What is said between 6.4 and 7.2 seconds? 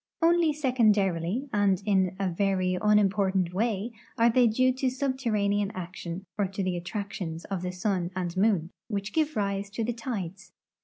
to the attrac